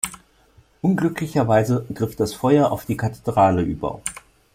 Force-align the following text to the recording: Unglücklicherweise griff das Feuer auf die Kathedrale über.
Unglücklicherweise 0.81 1.85
griff 1.93 2.15
das 2.15 2.33
Feuer 2.33 2.71
auf 2.71 2.85
die 2.85 2.97
Kathedrale 2.97 3.61
über. 3.61 4.01